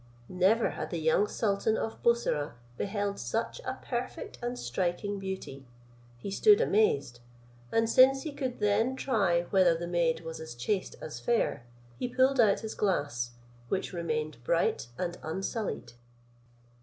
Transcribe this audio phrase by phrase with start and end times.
[0.29, 5.67] Never had the young sultan of Bussorah beheld such a perfect and striking beauty.
[6.17, 7.19] He stood amazed;
[7.71, 11.67] and since he could then try whether the maid was as chaste as fair,
[11.99, 13.33] he pulled out his glass,
[13.67, 15.93] which remained bright and unsullied.